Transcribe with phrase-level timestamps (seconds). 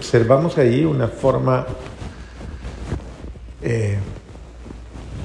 [0.00, 1.66] observamos ahí una forma,
[3.60, 3.98] eh,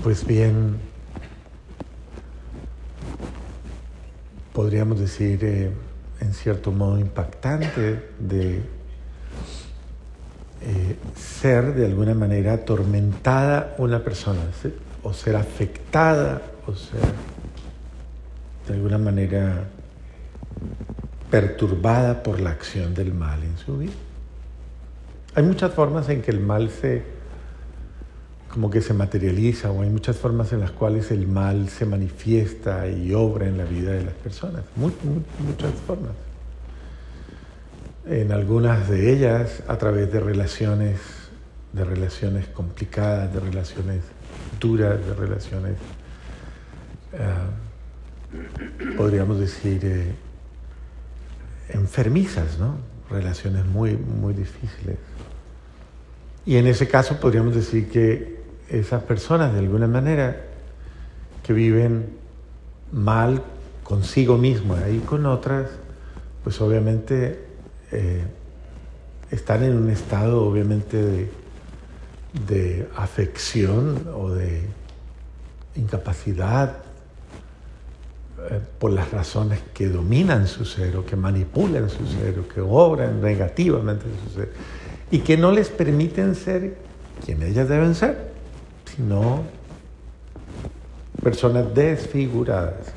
[0.03, 0.75] pues bien,
[4.51, 5.71] podríamos decir, eh,
[6.19, 8.57] en cierto modo impactante de
[10.61, 14.41] eh, ser de alguna manera atormentada una persona,
[15.03, 16.99] o ser afectada, o ser
[18.67, 19.63] de alguna manera
[21.31, 24.04] perturbada por la acción del mal en su vida.
[25.35, 27.03] Hay muchas formas en que el mal se
[28.55, 32.87] como que se materializa o hay muchas formas en las cuales el mal se manifiesta
[32.87, 36.13] y obra en la vida de las personas, muchas formas.
[38.05, 41.01] En algunas de ellas a través de relaciones,
[41.73, 44.03] de relaciones complicadas, de relaciones
[44.57, 45.73] duras, de relaciones,
[47.11, 50.15] eh, podríamos decir, eh,
[51.73, 52.94] enfermizas, ¿no?
[53.09, 54.97] Relaciones muy, muy difíciles.
[56.45, 60.41] Y en ese caso podríamos decir que esas personas, de alguna manera,
[61.43, 62.09] que viven
[62.91, 63.41] mal
[63.83, 65.69] consigo mismo y con otras,
[66.43, 67.39] pues obviamente
[67.91, 68.23] eh,
[69.31, 71.31] están en un estado, obviamente, de,
[72.47, 74.61] de afección o de
[75.75, 76.84] incapacidad
[78.79, 83.21] por las razones que dominan su ser o que manipulan su ser o que obran
[83.21, 84.49] negativamente su ser
[85.11, 86.77] y que no les permiten ser
[87.23, 88.31] quien ellas deben ser,
[88.95, 89.43] sino
[91.21, 92.93] personas desfiguradas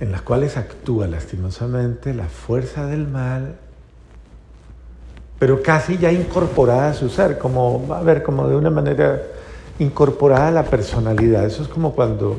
[0.00, 3.56] en las cuales actúa lastimosamente la fuerza del mal,
[5.38, 9.22] pero casi ya incorporada a su ser, como, a ver, como de una manera
[9.78, 11.44] incorporada a la personalidad.
[11.44, 12.36] Eso es como cuando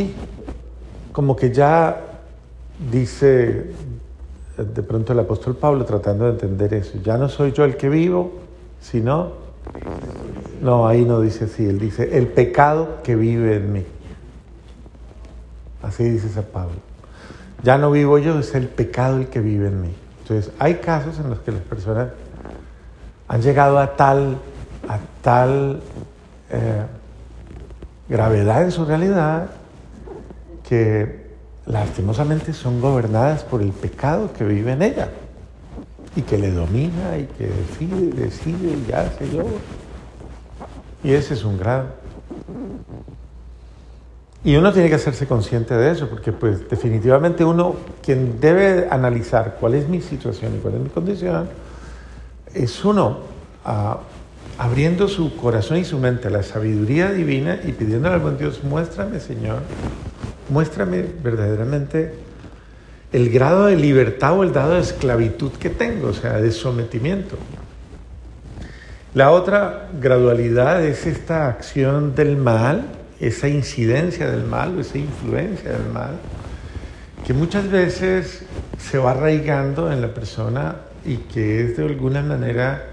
[0.00, 0.14] Sí,
[1.12, 2.00] como que ya
[2.90, 3.70] dice
[4.56, 7.90] de pronto el apóstol Pablo tratando de entender eso, ya no soy yo el que
[7.90, 8.32] vivo,
[8.80, 9.32] sino,
[10.62, 13.84] no, ahí no dice así, él dice, el pecado que vive en mí.
[15.82, 16.76] Así dice San Pablo.
[17.62, 19.94] Ya no vivo yo, es el pecado el que vive en mí.
[20.22, 22.08] Entonces, hay casos en los que las personas
[23.28, 24.38] han llegado a tal,
[24.88, 25.82] a tal
[26.48, 26.86] eh,
[28.08, 29.59] gravedad en su realidad
[30.70, 31.26] que
[31.66, 35.08] lastimosamente son gobernadas por el pecado que vive en ella
[36.14, 39.42] y que le domina y que decide, decide y hace yo.
[41.02, 41.88] Y ese es un grado.
[44.44, 49.56] Y uno tiene que hacerse consciente de eso, porque pues definitivamente uno, quien debe analizar
[49.58, 51.48] cuál es mi situación y cuál es mi condición,
[52.54, 53.18] es uno
[53.64, 53.98] ah,
[54.56, 58.62] abriendo su corazón y su mente a la sabiduría divina y pidiéndole al buen Dios,
[58.62, 59.62] muéstrame Señor
[60.50, 62.12] muéstrame verdaderamente
[63.12, 67.36] el grado de libertad o el grado de esclavitud que tengo, o sea, de sometimiento.
[69.14, 72.84] La otra gradualidad es esta acción del mal,
[73.18, 76.12] esa incidencia del mal o esa influencia del mal,
[77.26, 78.42] que muchas veces
[78.78, 82.90] se va arraigando en la persona y que es de alguna manera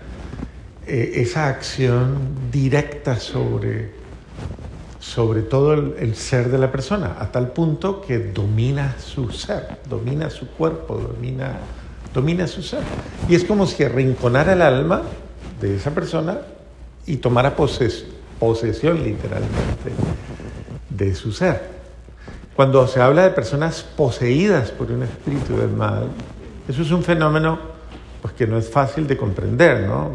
[0.87, 3.96] eh, esa acción directa sobre
[5.07, 10.29] sobre todo el, ser de la persona, a tal punto que domina su ser, domina
[10.29, 11.59] su cuerpo, domina,
[12.13, 12.81] domina su ser.
[13.29, 15.03] Y es como si arrinconara el alma
[15.61, 16.39] de esa persona
[17.05, 19.91] y tomara posesión literalmente
[20.89, 21.77] de su ser.
[22.53, 26.09] Cuando se habla de personas poseídas por un espíritu del mal,
[26.67, 27.59] eso es un fenómeno
[28.21, 30.11] pues, que no es fácil de comprender, ¿no?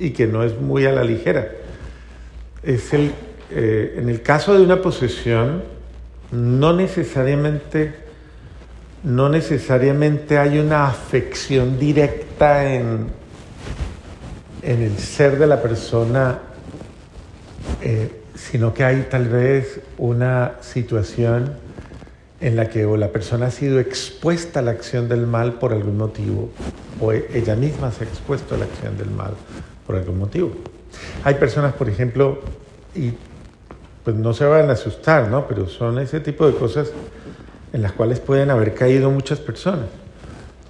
[0.00, 1.52] Y que no es muy a la ligera.
[2.64, 3.12] Es el
[3.50, 5.62] eh, en el caso de una posesión,
[6.32, 7.94] no necesariamente,
[9.02, 13.06] no necesariamente hay una afección directa en,
[14.62, 16.40] en el ser de la persona,
[17.82, 21.54] eh, sino que hay tal vez una situación
[22.40, 25.72] en la que o la persona ha sido expuesta a la acción del mal por
[25.72, 26.50] algún motivo,
[27.00, 29.32] o ella misma se ha expuesto a la acción del mal
[29.86, 30.52] por algún motivo.
[31.24, 32.40] Hay personas, por ejemplo,
[32.94, 33.12] y
[34.08, 35.46] pues no se van a asustar, ¿no?
[35.46, 36.90] Pero son ese tipo de cosas
[37.74, 39.84] en las cuales pueden haber caído muchas personas.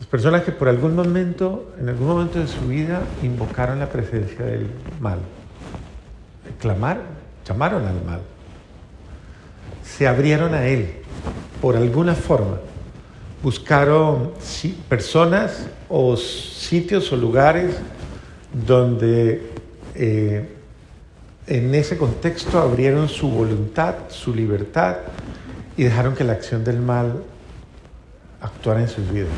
[0.00, 4.44] Las personas que por algún momento, en algún momento de su vida, invocaron la presencia
[4.44, 4.66] del
[4.98, 5.20] mal.
[6.58, 7.04] Clamaron,
[7.46, 8.22] llamaron al mal.
[9.84, 10.94] Se abrieron a él
[11.62, 12.58] por alguna forma.
[13.40, 14.32] Buscaron
[14.88, 17.76] personas o sitios o lugares
[18.66, 19.48] donde
[19.94, 20.57] eh,
[21.48, 24.96] en ese contexto abrieron su voluntad, su libertad
[25.78, 27.22] y dejaron que la acción del mal
[28.40, 29.30] actuara en sus vidas.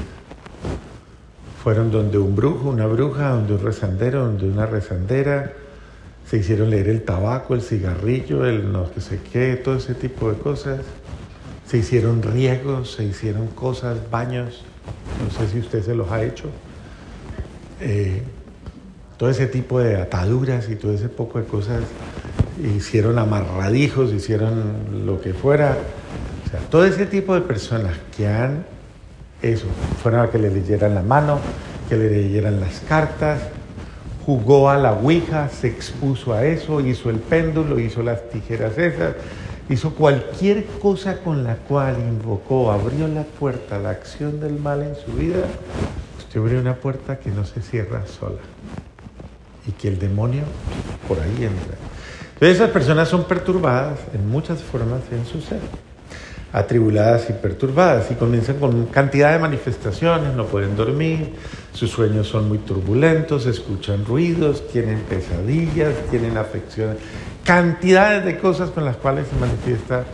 [1.63, 5.53] fueron donde un brujo, una bruja, donde un rezandero, donde una rezandera,
[6.27, 10.39] se hicieron leer el tabaco, el cigarrillo, el no sé qué, todo ese tipo de
[10.39, 10.81] cosas.
[11.67, 14.63] Se hicieron riegos, se hicieron cosas, baños,
[15.23, 16.49] no sé si usted se los ha hecho.
[17.81, 18.23] Eh,
[19.21, 21.83] todo ese tipo de ataduras y todo ese poco de cosas,
[22.75, 25.77] hicieron amarradijos, hicieron lo que fuera.
[26.47, 28.65] O sea, todo ese tipo de personas que han
[29.43, 29.67] eso,
[30.03, 31.39] fueron a que le leyeran la mano,
[31.91, 33.43] que le leyeran las cartas,
[34.25, 39.17] jugó a la Ouija, se expuso a eso, hizo el péndulo, hizo las tijeras esas,
[39.69, 44.83] hizo cualquier cosa con la cual invocó, abrió la puerta a la acción del mal
[44.83, 45.45] en su vida,
[46.19, 48.39] usted abrió una puerta que no se cierra sola
[49.67, 50.43] y que el demonio
[51.09, 51.77] por ahí entra.
[52.35, 55.61] Entonces esas personas son perturbadas en muchas formas en su ser
[56.53, 61.35] atribuladas y perturbadas y comienzan con cantidad de manifestaciones, no pueden dormir,
[61.73, 66.97] sus sueños son muy turbulentos, escuchan ruidos, tienen pesadillas, tienen afecciones,
[67.45, 70.05] cantidades de cosas con las cuales se manifiesta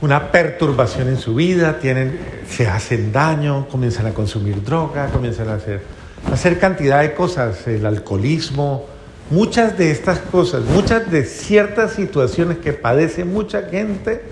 [0.00, 2.18] una perturbación en su vida, tienen,
[2.48, 5.82] se hacen daño, comienzan a consumir droga, comienzan a hacer,
[6.30, 8.86] hacer cantidad de cosas, el alcoholismo,
[9.30, 14.22] muchas de estas cosas, muchas de ciertas situaciones que padece mucha gente,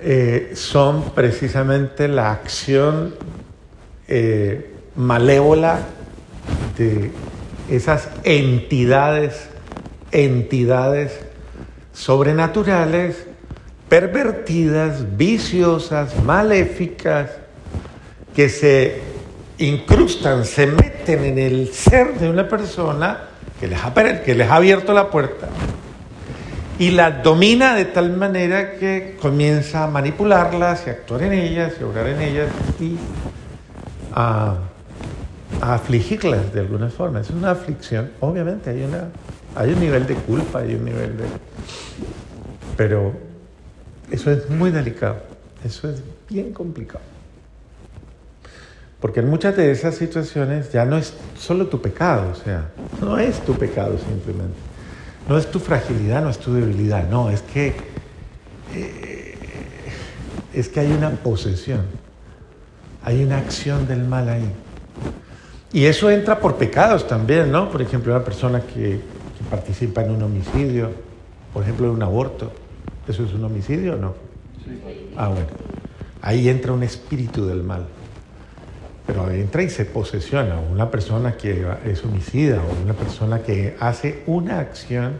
[0.00, 3.14] eh, son precisamente la acción
[4.06, 5.80] eh, malévola
[6.76, 7.10] de
[7.70, 9.48] esas entidades,
[10.12, 11.12] entidades
[11.92, 13.26] sobrenaturales,
[13.88, 17.30] pervertidas, viciosas, maléficas,
[18.34, 19.13] que se
[19.58, 23.18] incrustan, se meten en el ser de una persona
[23.60, 23.80] que les
[24.48, 25.48] ha, abierto la puerta
[26.78, 31.74] y las domina de tal manera que comienza a manipularlas y a actuar en ellas
[31.78, 32.48] y a obrar en ellas
[32.80, 32.96] y
[34.12, 34.56] a,
[35.60, 37.20] afligirlas de alguna forma.
[37.20, 39.08] Es una aflicción, obviamente hay, una,
[39.54, 41.24] hay un nivel de culpa, hay un nivel de...
[42.76, 43.12] Pero
[44.10, 45.16] eso es muy delicado,
[45.64, 47.13] eso es bien complicado.
[49.04, 52.70] Porque en muchas de esas situaciones ya no es solo tu pecado, o sea,
[53.02, 54.56] no es tu pecado simplemente
[55.28, 57.74] no es tu fragilidad, no es tu debilidad, no, es que,
[58.74, 59.34] eh,
[60.54, 61.82] es que hay una posesión,
[63.04, 64.50] hay una acción del mal ahí.
[65.70, 67.70] Y eso entra por pecados también, ¿no?
[67.70, 70.92] Por ejemplo, una persona que, que participa en un homicidio,
[71.52, 72.52] por ejemplo, en un aborto,
[73.06, 74.14] ¿eso es un homicidio o no?
[74.64, 74.80] Sí.
[75.14, 75.48] Ah, bueno.
[76.22, 77.84] Ahí entra un espíritu del mal
[79.06, 80.58] pero entra y se posesiona.
[80.58, 85.14] Una persona que es homicida o una persona que hace una acción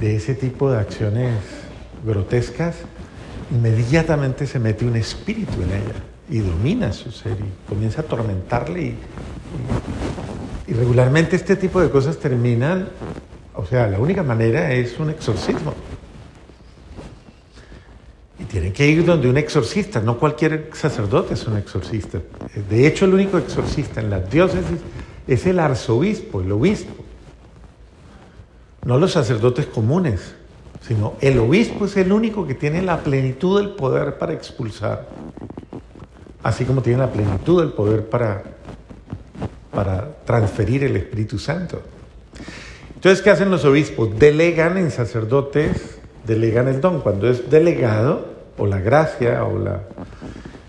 [0.00, 1.34] de ese tipo de acciones
[2.04, 2.76] grotescas,
[3.50, 5.94] inmediatamente se mete un espíritu en ella
[6.28, 8.96] y domina su ser y comienza a atormentarle y,
[10.66, 12.88] y regularmente este tipo de cosas terminan,
[13.54, 15.74] o sea, la única manera es un exorcismo.
[18.54, 22.20] Tienen que ir donde un exorcista, no cualquier sacerdote es un exorcista.
[22.70, 24.78] De hecho, el único exorcista en las diócesis
[25.26, 27.04] es el arzobispo, el obispo.
[28.84, 30.36] No los sacerdotes comunes,
[30.86, 35.08] sino el obispo es el único que tiene la plenitud del poder para expulsar,
[36.44, 38.44] así como tiene la plenitud del poder para,
[39.72, 41.82] para transferir el Espíritu Santo.
[42.94, 44.16] Entonces, ¿qué hacen los obispos?
[44.16, 47.00] Delegan en sacerdotes, delegan el don.
[47.00, 49.82] Cuando es delegado, o la gracia o la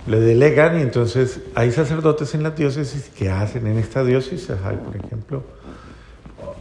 [0.08, 4.77] le delegan y entonces hay sacerdotes en la diócesis que hacen en esta diócesis, hay
[4.77, 5.44] por ejemplo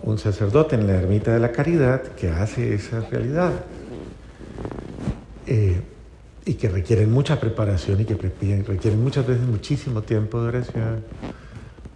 [0.02, 3.52] un sacerdote en la ermita de la caridad que hace esa realidad.
[5.46, 5.80] Eh,
[6.46, 11.04] y que requieren mucha preparación y que requieren muchas veces muchísimo tiempo de oración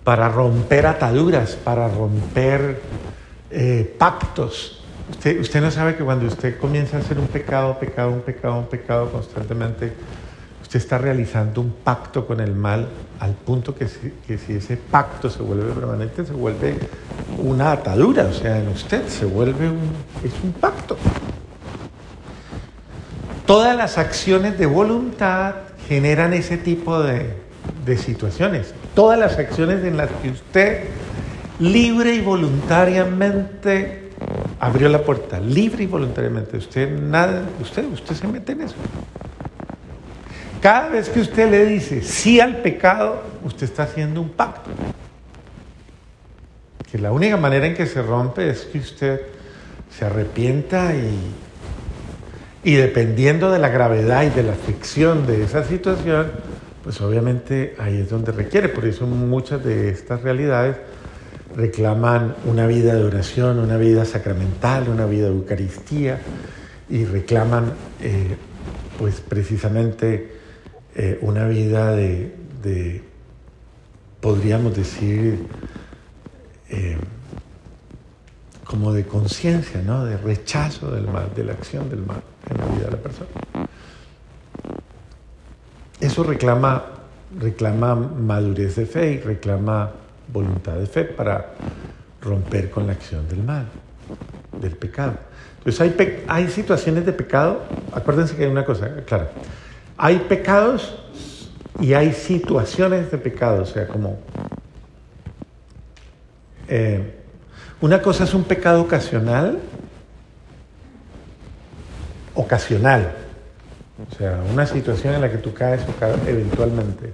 [0.05, 2.81] para romper ataduras, para romper
[3.51, 4.78] eh, pactos
[5.11, 8.67] Usted, no sabe que cuando usted comienza a hacer un pecado, pecado, un pecado, un
[8.67, 9.93] pecado constantemente,
[10.63, 12.89] usted está realizando un pacto con el mal
[13.19, 16.77] al punto que si, ese pacto se vuelve permanente, se vuelve
[17.39, 20.99] una atadura, o sea, en usted se vuelve un, es un pacto.
[23.47, 25.55] Todas las acciones de voluntad
[25.89, 27.35] generan ese tipo de
[27.97, 28.75] situaciones.
[28.95, 30.85] Todas las acciones en las que usted
[31.59, 34.08] libre y voluntariamente
[34.61, 36.57] abrió la puerta libre y voluntariamente.
[36.57, 38.77] Usted nada, usted, usted se mete en eso.
[40.61, 44.71] Cada vez que usted le dice sí al pecado, usted está haciendo un pacto.
[46.91, 49.21] Que la única manera en que se rompe es que usted
[49.97, 51.17] se arrepienta y,
[52.65, 56.33] y dependiendo de la gravedad y de la aflicción de esa situación,
[56.83, 58.69] pues obviamente ahí es donde requiere.
[58.69, 60.77] Por eso muchas de estas realidades
[61.59, 66.21] reclaman una vida de oración, una vida sacramental, una vida de Eucaristía
[66.89, 68.37] y reclaman eh,
[68.97, 70.39] pues precisamente
[70.95, 73.03] eh, una vida de,
[74.21, 75.49] podríamos decir,
[76.71, 76.97] eh,
[78.63, 80.05] como de conciencia, ¿no?
[80.05, 83.31] de rechazo del mal, de la acción del mal en la vida de la persona.
[85.99, 86.85] Eso reclama,
[87.37, 89.91] reclama madurez de fe y reclama
[90.33, 91.53] voluntad de fe para
[92.21, 93.67] romper con la acción del mal,
[94.61, 95.15] del pecado.
[95.59, 99.29] Entonces hay, hay situaciones de pecado, acuérdense que hay una cosa, claro,
[99.97, 100.97] hay pecados
[101.81, 104.19] y hay situaciones de pecado, o sea, como...
[106.69, 107.15] Eh,
[107.81, 109.61] una cosa es un pecado ocasional,
[112.35, 113.15] ocasional,
[114.11, 115.83] o sea, una situación en la que tú caes
[116.27, 117.13] eventualmente.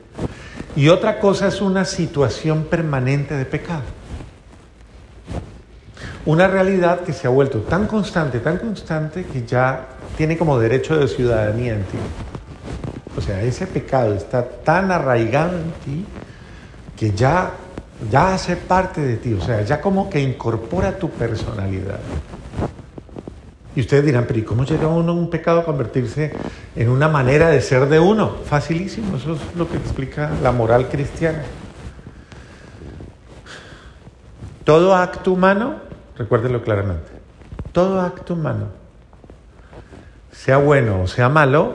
[0.76, 3.82] Y otra cosa es una situación permanente de pecado.
[6.26, 10.96] Una realidad que se ha vuelto tan constante, tan constante, que ya tiene como derecho
[10.96, 11.98] de ciudadanía en ti.
[13.16, 16.06] O sea, ese pecado está tan arraigado en ti
[16.96, 17.52] que ya,
[18.10, 19.34] ya hace parte de ti.
[19.34, 22.00] O sea, ya como que incorpora tu personalidad.
[23.76, 26.32] Y ustedes dirán, pero ¿y cómo llega uno a un pecado a convertirse
[26.76, 28.36] en una manera de ser de uno?
[28.44, 31.42] Facilísimo, eso es lo que explica la moral cristiana.
[34.64, 35.76] Todo acto humano,
[36.16, 37.10] recuérdenlo claramente,
[37.72, 38.68] todo acto humano,
[40.32, 41.74] sea bueno o sea malo,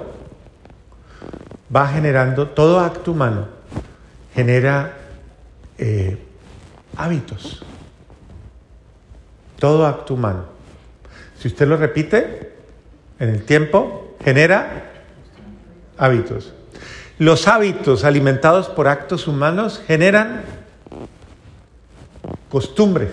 [1.76, 3.60] va generando, todo acto humano
[4.34, 4.94] genera
[5.78, 6.18] eh,
[6.96, 7.64] hábitos.
[9.60, 10.46] Todo acto humano.
[11.40, 12.52] Si usted lo repite
[13.18, 14.92] en el tiempo, genera
[15.98, 16.54] hábitos.
[17.18, 20.44] Los hábitos alimentados por actos humanos generan
[22.50, 23.10] costumbres.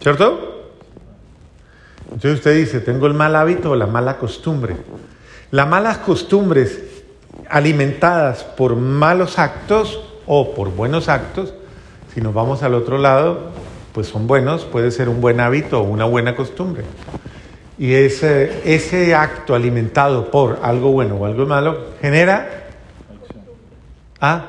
[0.00, 0.70] ¿Cierto?
[2.04, 4.76] Entonces usted dice, tengo el mal hábito o la mala costumbre.
[5.50, 6.82] Las malas costumbres
[7.48, 11.52] alimentadas por malos actos o por buenos actos,
[12.14, 13.50] si nos vamos al otro lado,
[13.94, 16.82] pues son buenos, puede ser un buen hábito o una buena costumbre.
[17.78, 22.66] Y ese, ese acto alimentado por algo bueno o algo malo genera...
[24.20, 24.46] ¿Ah?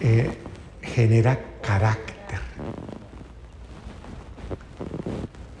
[0.00, 0.36] Eh,
[0.82, 2.40] genera carácter.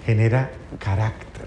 [0.04, 1.46] Genera carácter.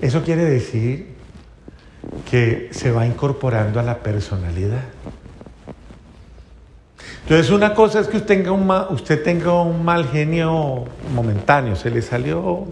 [0.00, 1.14] Eso quiere decir
[2.30, 4.84] que se va incorporando a la personalidad.
[7.24, 8.26] Entonces una cosa es que usted
[9.22, 12.66] tenga, un mal, genio momentáneo, se le salió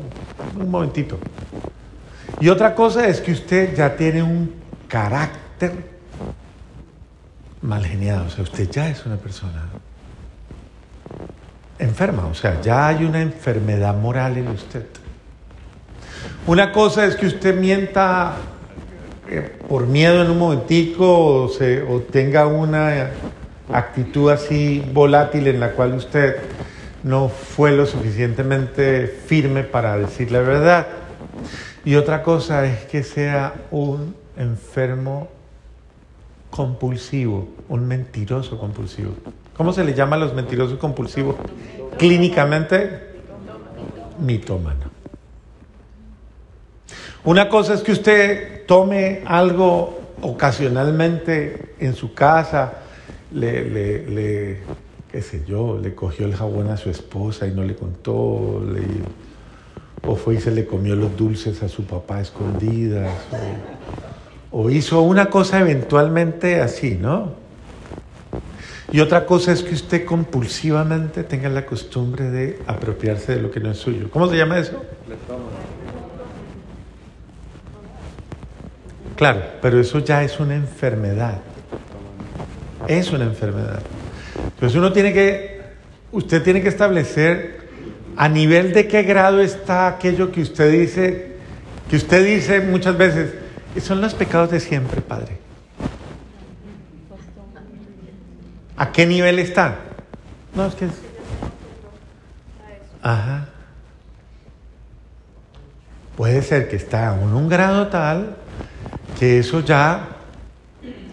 [0.58, 1.18] un momentito.
[2.38, 4.52] Y otra cosa es que usted ya tiene un
[4.88, 5.72] carácter
[7.62, 9.70] mal geniado, o sea, usted ya es una persona
[11.78, 14.84] enferma, o sea, ya hay una enfermedad moral en usted.
[16.46, 18.34] Una cosa es que usted mienta
[19.30, 23.10] eh, por miedo en un momentico o, se, o tenga una
[23.72, 26.36] actitud así volátil en la cual usted
[27.02, 30.86] no fue lo suficientemente firme para decir la verdad.
[31.84, 35.28] Y otra cosa es que sea un enfermo
[36.50, 39.14] compulsivo, un mentiroso compulsivo.
[39.56, 41.36] ¿Cómo se le llama a los mentirosos compulsivos?
[41.98, 43.14] Clínicamente,
[44.18, 44.92] mitómano.
[47.24, 52.81] Una cosa es que usted tome algo ocasionalmente en su casa,
[53.34, 54.58] le, le, le,
[55.10, 58.82] qué sé yo, le cogió el jabón a su esposa y no le contó, le,
[60.08, 63.12] o fue y se le comió los dulces a su papá escondidas,
[64.50, 67.40] o, o hizo una cosa eventualmente así, ¿no?
[68.90, 73.58] Y otra cosa es que usted compulsivamente tenga la costumbre de apropiarse de lo que
[73.58, 74.10] no es suyo.
[74.10, 74.82] ¿Cómo se llama eso?
[79.16, 81.40] Claro, pero eso ya es una enfermedad
[82.88, 83.82] es una enfermedad.
[84.54, 85.60] Entonces uno tiene que,
[86.12, 87.62] usted tiene que establecer
[88.16, 91.36] a nivel de qué grado está aquello que usted dice,
[91.88, 93.34] que usted dice muchas veces,
[93.80, 95.38] son los pecados de siempre, Padre.
[98.76, 99.78] ¿A qué nivel está?
[100.54, 100.88] No, es que.
[103.02, 103.48] Ajá.
[106.16, 108.36] Puede ser que está en un grado tal
[109.18, 110.08] que eso ya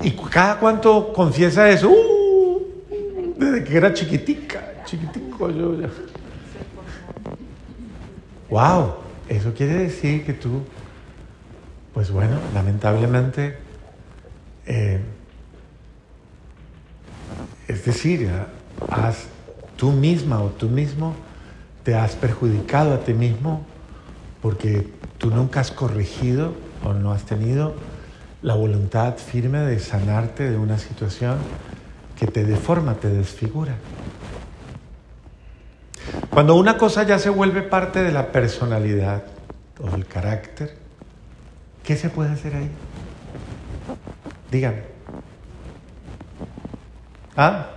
[0.02, 1.90] ¿Y cada cuánto confiesa eso?
[1.90, 2.62] Uh,
[3.38, 5.90] desde que era chiquitica, chiquitico yo ya.
[8.50, 9.10] ¡Wow!
[9.30, 10.64] eso quiere decir que tú,
[11.94, 13.58] pues bueno, lamentablemente,
[14.66, 15.00] eh,
[17.68, 18.30] es decir,
[18.90, 19.28] has,
[19.78, 21.16] tú misma o tú mismo
[21.84, 23.64] te has perjudicado a ti mismo
[24.42, 24.88] porque
[25.20, 26.54] tú nunca has corregido
[26.84, 27.76] o no has tenido
[28.42, 31.38] la voluntad firme de sanarte de una situación
[32.18, 33.76] que te deforma, te desfigura.
[36.30, 39.24] Cuando una cosa ya se vuelve parte de la personalidad
[39.82, 40.76] o del carácter,
[41.84, 42.70] ¿qué se puede hacer ahí?
[44.52, 44.84] Dígame.
[47.36, 47.68] ¿Ah?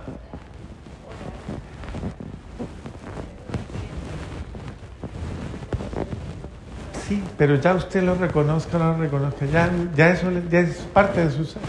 [7.13, 10.77] Sí, pero ya usted lo reconozca o no lo reconozca, ya, ya eso ya es
[10.77, 11.61] parte de su ser.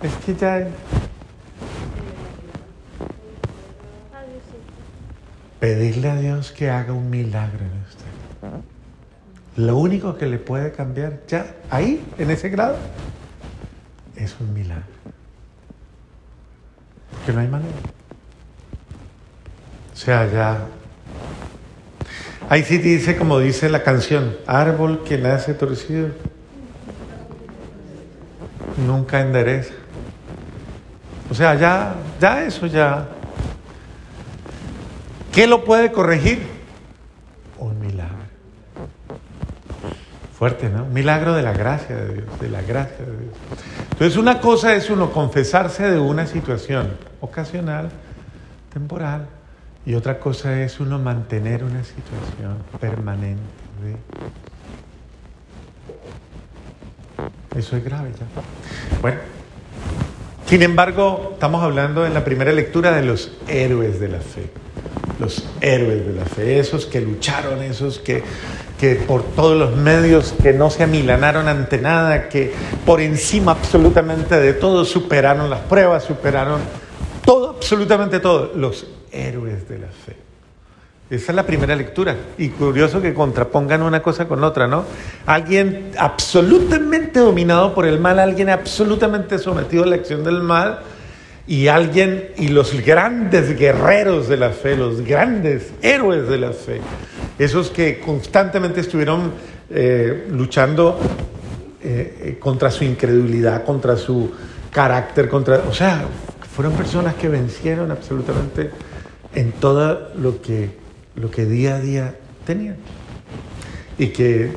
[0.00, 0.68] Es que ya
[5.58, 8.62] pedirle a Dios que haga un milagro en usted.
[9.56, 12.76] Lo único que le puede cambiar ya ahí, en ese grado,
[14.14, 14.84] es un milagro.
[17.10, 17.74] Porque no hay manera.
[19.92, 20.64] O sea, ya...
[22.52, 26.08] Ahí sí dice, como dice la canción, árbol que nace torcido,
[28.86, 29.72] nunca endereza.
[31.30, 33.08] O sea, ya, ya eso ya
[35.32, 36.46] ¿Qué lo puede corregir?
[37.58, 38.16] Un milagro.
[40.38, 40.84] Fuerte, ¿no?
[40.84, 43.34] Milagro de la gracia de Dios, de la gracia de Dios.
[43.92, 47.88] Entonces una cosa es uno confesarse de una situación ocasional,
[48.70, 49.26] temporal,
[49.84, 53.42] y otra cosa es uno mantener una situación permanente.
[57.56, 58.26] Eso es grave ya.
[59.00, 59.18] Bueno,
[60.46, 64.50] sin embargo, estamos hablando en la primera lectura de los héroes de la fe
[65.22, 68.22] los héroes de la fe, esos que lucharon, esos que,
[68.78, 72.52] que por todos los medios, que no se amilanaron ante nada, que
[72.84, 76.60] por encima absolutamente de todo superaron las pruebas, superaron
[77.24, 80.16] todo, absolutamente todo, los héroes de la fe.
[81.10, 82.16] Esa es la primera lectura.
[82.38, 84.84] Y curioso que contrapongan una cosa con otra, ¿no?
[85.26, 90.80] Alguien absolutamente dominado por el mal, alguien absolutamente sometido a la acción del mal,
[91.46, 96.80] y alguien, y los grandes guerreros de la fe, los grandes héroes de la fe,
[97.38, 99.32] esos que constantemente estuvieron
[99.68, 100.98] eh, luchando
[101.82, 104.30] eh, eh, contra su incredulidad, contra su
[104.70, 106.04] carácter, contra, o sea,
[106.54, 108.70] fueron personas que vencieron absolutamente
[109.34, 110.70] en todo lo que,
[111.16, 112.14] lo que día a día
[112.46, 112.76] tenían.
[113.98, 114.50] Y que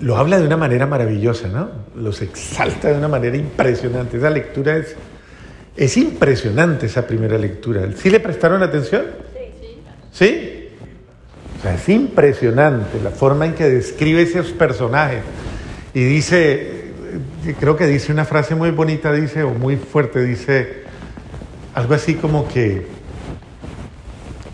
[0.00, 1.70] lo habla de una manera maravillosa, ¿no?
[1.96, 4.16] Los exalta de una manera impresionante.
[4.16, 4.96] Esa lectura es
[5.76, 7.88] es impresionante esa primera lectura.
[7.96, 9.04] ¿Sí le prestaron atención?
[9.60, 9.78] Sí.
[10.12, 10.68] ¿Sí?
[11.58, 15.20] O sea, es impresionante la forma en que describe esos personajes.
[15.94, 16.92] Y dice,
[17.58, 20.82] creo que dice una frase muy bonita, dice, o muy fuerte, dice
[21.74, 22.86] algo así como que,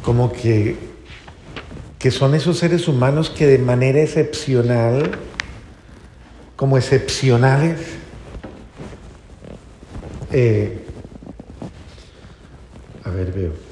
[0.08, 0.74] como que,
[1.98, 5.10] que son esos seres humanos que de manera excepcional,
[6.56, 7.78] como excepcionales,
[10.32, 10.82] eh,
[13.04, 13.67] a ver, veo.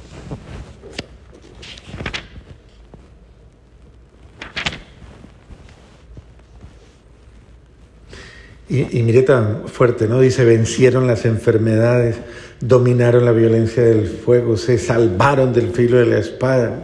[8.68, 10.20] Y, mire tan fuerte, ¿no?
[10.20, 12.16] Dice, vencieron las enfermedades,
[12.60, 16.82] dominaron la violencia del fuego, se salvaron del filo de la espada,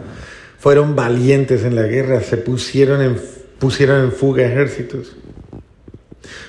[0.59, 3.17] fueron valientes en la guerra, se pusieron en,
[3.59, 5.17] pusieron en fuga ejércitos.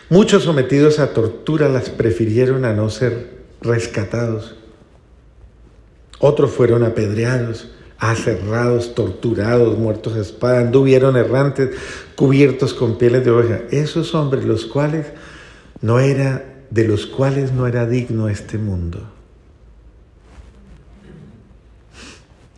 [0.09, 4.55] Muchos sometidos a tortura las prefirieron a no ser rescatados.
[6.21, 11.71] Otros fueron apedreados, aserrados, torturados, muertos a espada, anduvieron errantes,
[12.15, 13.63] cubiertos con pieles de oveja.
[13.71, 15.07] Esos hombres, los cuales
[15.81, 19.01] no era, de los cuales no era digno este mundo.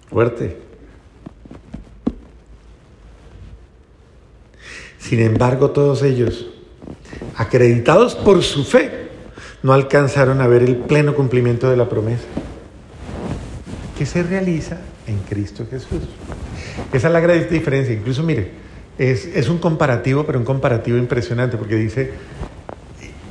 [0.08, 0.58] Fuerte.
[4.98, 6.46] Sin embargo, todos ellos,
[7.36, 9.08] acreditados por su fe,
[9.62, 12.24] no alcanzaron a ver el pleno cumplimiento de la promesa
[13.96, 16.02] que se realiza en Cristo Jesús.
[16.92, 17.94] Esa es la gran diferencia.
[17.94, 18.50] Incluso, mire,
[18.98, 22.10] es, un comparativo, pero un comparativo impresionante, porque dice,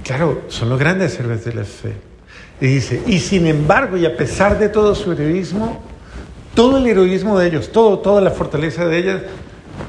[0.05, 1.93] claro, son los grandes héroes de la fe.
[2.61, 5.83] Y dice, y sin embargo, y a pesar de todo su heroísmo,
[6.53, 9.21] todo el heroísmo de ellos, todo, toda la fortaleza de ellos,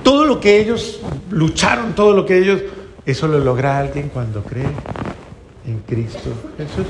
[0.02, 1.00] todo lo que ellos
[1.31, 2.62] lucharon, todo lo que ellos,
[3.05, 4.66] eso lo logra alguien cuando cree
[5.66, 6.87] en Cristo Jesús.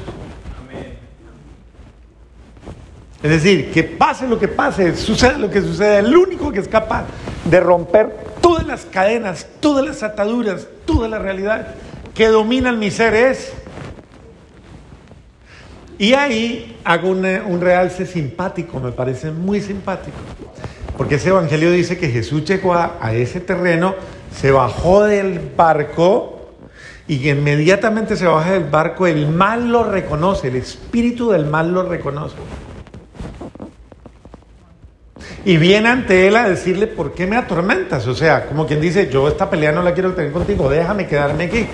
[3.23, 6.69] Es decir, que pase lo que pase, suceda lo que suceda, el único que es
[6.69, 7.07] capaz
[7.45, 11.75] de romper todas las cadenas, todas las ataduras, toda la realidad
[12.17, 13.53] que dominan mi ser es.
[15.99, 20.17] Y ahí hago un realce simpático, me parece muy simpático,
[20.97, 23.95] porque ese evangelio dice que Jesús llegó a, a ese terreno,
[24.35, 26.37] se bajó del barco,
[27.09, 31.85] y inmediatamente se baja del barco, el mal lo reconoce, el espíritu del mal lo
[31.85, 32.35] reconoce.
[35.45, 38.07] Y viene ante él a decirle, ¿por qué me atormentas?
[38.09, 41.45] O sea, como quien dice, yo esta pelea no la quiero tener contigo, déjame quedarme
[41.45, 41.67] aquí.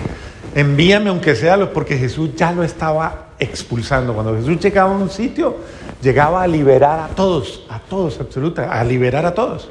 [0.55, 4.13] Envíame aunque sea, porque Jesús ya lo estaba expulsando.
[4.13, 5.57] Cuando Jesús llegaba a un sitio,
[6.01, 9.69] llegaba a liberar a todos, a todos, absoluta, a liberar a todos.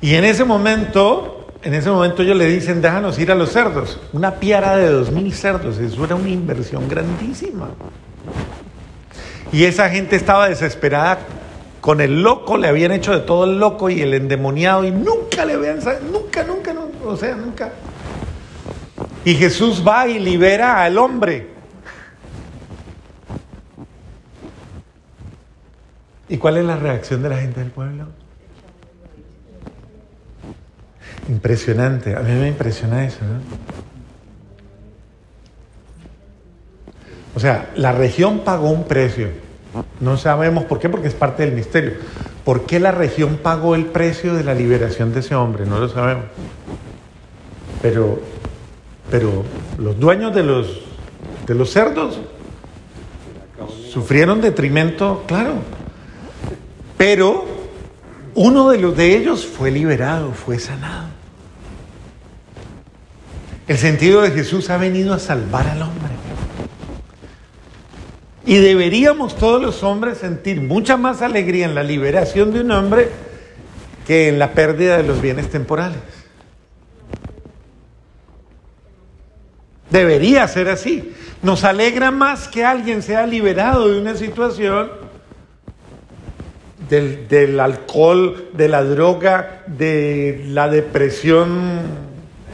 [0.00, 4.00] Y en ese momento en ese momento ellos le dicen, déjanos ir a los cerdos.
[4.14, 7.68] Una piara de dos mil cerdos, eso era una inversión grandísima.
[9.52, 11.18] Y esa gente estaba desesperada
[11.82, 15.44] con el loco, le habían hecho de todo el loco y el endemoniado y nunca
[15.44, 15.80] le habían,
[16.10, 17.70] nunca, nunca, nunca, o sea, nunca.
[19.24, 21.48] Y Jesús va y libera al hombre.
[26.28, 28.06] ¿Y cuál es la reacción de la gente del pueblo?
[31.28, 33.18] Impresionante, a mí me impresiona eso.
[37.34, 39.28] O sea, la región pagó un precio.
[40.00, 41.92] No sabemos por qué, porque es parte del misterio.
[42.44, 45.66] ¿Por qué la región pagó el precio de la liberación de ese hombre?
[45.66, 46.24] No lo sabemos.
[47.82, 48.20] Pero,
[49.10, 49.44] pero
[49.78, 50.80] los dueños de los,
[51.46, 52.18] de los cerdos
[53.90, 55.54] sufrieron detrimento, claro.
[56.96, 57.44] Pero
[58.34, 61.08] uno de los de ellos fue liberado, fue sanado.
[63.66, 66.10] El sentido de Jesús ha venido a salvar al hombre.
[68.46, 73.08] Y deberíamos todos los hombres sentir mucha más alegría en la liberación de un hombre
[74.06, 76.19] que en la pérdida de los bienes temporales.
[79.90, 81.12] Debería ser así.
[81.42, 84.90] Nos alegra más que alguien sea liberado de una situación
[86.88, 91.80] del, alcohol, de la droga, de la depresión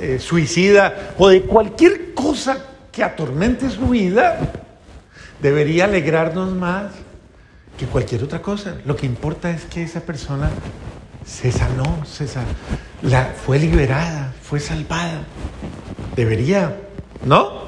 [0.01, 2.59] eh, suicida o de cualquier cosa
[2.93, 4.39] que atormente su vida,
[5.41, 6.93] debería alegrarnos más
[7.79, 8.77] que cualquier otra cosa.
[8.85, 10.51] Lo que importa es que esa persona
[11.25, 12.27] se sanó, se
[13.45, 15.25] fue liberada, fue salvada.
[16.15, 16.77] Debería,
[17.25, 17.67] ¿no?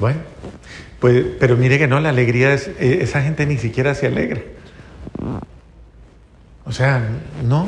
[0.00, 0.20] Bueno,
[1.00, 4.42] pues, pero mire que no, la alegría es, eh, esa gente ni siquiera se alegra.
[6.64, 7.02] O sea,
[7.44, 7.66] no.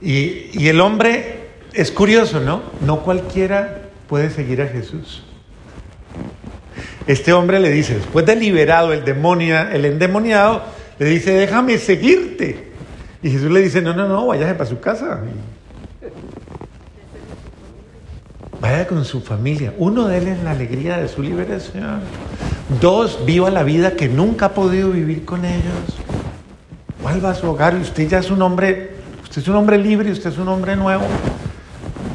[0.00, 2.62] Y, y el hombre es curioso, ¿no?
[2.80, 5.22] No cualquiera puede seguir a Jesús.
[7.06, 10.64] Este hombre le dice, después de liberado el demonio, el endemoniado,
[10.98, 12.72] le dice, déjame seguirte.
[13.22, 15.20] Y Jesús le dice, no, no, no, váyase para su casa.
[18.60, 19.74] Vaya con su familia.
[19.78, 22.00] Uno, de él es la alegría de su liberación.
[22.80, 25.96] Dos, viva la vida que nunca ha podido vivir con ellos.
[27.02, 30.10] Vuelva a su hogar y usted ya es un hombre, usted es un hombre libre,
[30.10, 31.04] usted es un hombre nuevo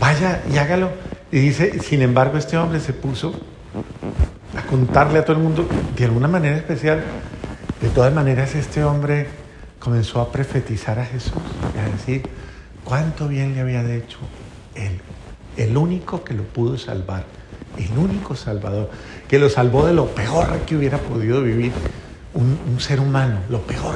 [0.02, 0.90] vaya y hágalo.
[1.32, 3.34] Y dice, sin embargo, este hombre se puso
[4.58, 7.02] a contarle a todo el mundo de alguna manera especial.
[7.80, 9.28] De todas maneras, este hombre
[9.80, 11.42] comenzó a profetizar a Jesús
[11.74, 12.24] y a decir
[12.84, 14.18] cuánto bien le había hecho
[14.76, 15.00] él,
[15.58, 17.26] el único que lo pudo salvar,
[17.78, 18.90] el único salvador,
[19.28, 21.72] que lo salvó de lo peor que hubiera podido vivir
[22.34, 23.96] un, ser humano, lo peor,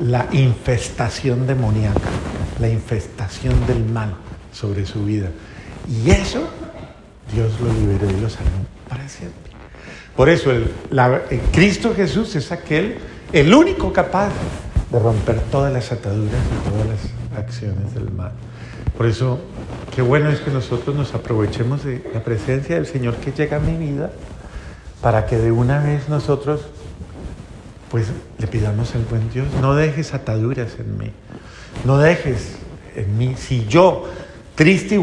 [0.00, 2.10] la infestación demoníaca,
[2.60, 4.14] la infestación del mal
[4.52, 5.28] sobre su vida.
[5.88, 6.48] Y eso
[7.32, 8.50] Dios lo liberó y lo salvó
[8.88, 9.52] para siempre.
[10.16, 10.70] Por eso el,
[11.52, 12.98] Cristo Jesús es aquel,
[13.32, 14.30] el único capaz
[14.90, 18.32] de romper todas las ataduras y todas las acciones del mal.
[18.96, 19.40] Por eso,
[19.94, 23.60] qué bueno es que nosotros nos aprovechemos de la presencia del Señor que llega a
[23.60, 24.10] mi vida
[25.00, 26.62] para que de una vez nosotros,
[27.90, 31.10] pues, le pidamos al buen Dios, no dejes ataduras en mí,
[31.84, 32.56] no dejes
[32.96, 34.08] en mí, si yo
[34.54, 35.00] triste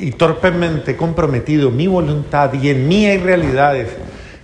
[0.00, 3.90] y, torpemente comprometido mi voluntad y en mí hay realidades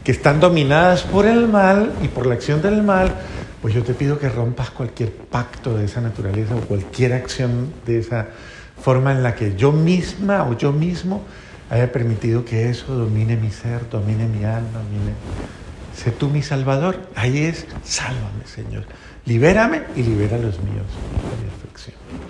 [0.04, 3.12] que están dominadas por el mal y por la acción del mal,
[3.62, 7.98] pues yo te pido que rompas cualquier pacto de esa naturaleza o cualquier acción de
[7.98, 8.28] esa
[8.80, 11.22] forma en la que yo misma o yo mismo
[11.70, 15.14] haya permitido que eso domine mi ser, domine mi alma, domine...
[15.94, 16.98] Sé tú mi salvador.
[17.14, 18.84] Ahí es, sálvame, Señor.
[19.26, 20.86] Libérame y libera a los míos.